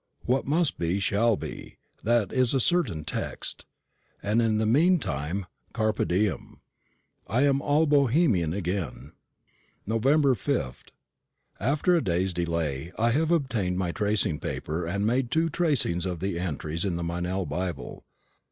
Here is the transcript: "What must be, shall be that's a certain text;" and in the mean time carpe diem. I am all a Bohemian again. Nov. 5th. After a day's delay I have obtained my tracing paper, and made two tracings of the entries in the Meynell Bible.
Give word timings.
"What 0.25 0.47
must 0.47 0.79
be, 0.79 0.99
shall 0.99 1.37
be 1.37 1.77
that's 2.01 2.55
a 2.55 2.59
certain 2.59 3.03
text;" 3.03 3.65
and 4.23 4.41
in 4.41 4.57
the 4.57 4.65
mean 4.65 4.97
time 4.97 5.45
carpe 5.73 6.07
diem. 6.07 6.59
I 7.27 7.43
am 7.43 7.61
all 7.61 7.83
a 7.83 7.85
Bohemian 7.85 8.51
again. 8.51 9.11
Nov. 9.85 10.01
5th. 10.01 10.89
After 11.59 11.95
a 11.95 12.03
day's 12.03 12.33
delay 12.33 12.91
I 12.97 13.11
have 13.11 13.29
obtained 13.29 13.77
my 13.77 13.91
tracing 13.91 14.39
paper, 14.39 14.87
and 14.87 15.05
made 15.05 15.29
two 15.29 15.49
tracings 15.49 16.07
of 16.07 16.19
the 16.19 16.39
entries 16.39 16.83
in 16.83 16.95
the 16.95 17.03
Meynell 17.03 17.45
Bible. 17.47 18.03